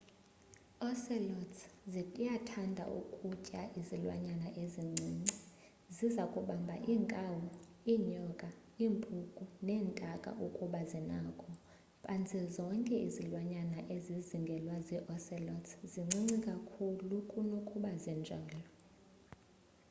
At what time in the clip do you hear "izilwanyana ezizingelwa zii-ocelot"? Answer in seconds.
13.07-15.65